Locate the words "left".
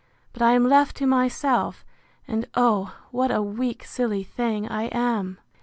0.67-0.95